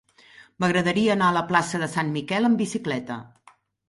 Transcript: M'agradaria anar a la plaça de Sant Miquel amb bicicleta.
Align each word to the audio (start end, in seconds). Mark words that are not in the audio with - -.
M'agradaria 0.63 1.11
anar 1.15 1.27
a 1.33 1.35
la 1.35 1.43
plaça 1.51 1.81
de 1.83 1.89
Sant 1.97 2.09
Miquel 2.15 2.49
amb 2.49 2.61
bicicleta. 2.63 3.19